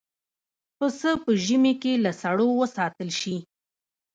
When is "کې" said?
1.81-1.93